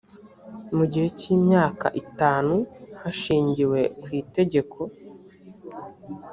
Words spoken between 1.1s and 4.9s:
cy imyaka itanu hashingiwe ku itegeko